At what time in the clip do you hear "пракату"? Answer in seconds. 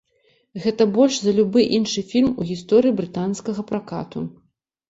3.73-4.19